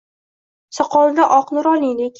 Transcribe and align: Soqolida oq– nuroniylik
Soqolida 0.79 1.29
oq– 1.39 1.51
nuroniylik 1.59 2.09